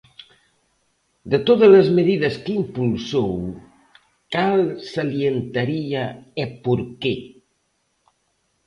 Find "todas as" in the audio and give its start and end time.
1.47-1.87